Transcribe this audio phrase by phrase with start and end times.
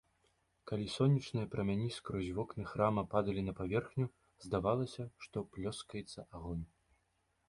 [0.69, 4.07] Калі сонечныя прамяні скрозь вокны храма падалі на паверхню,
[4.47, 6.65] здавалася, што плёскаецца агонь.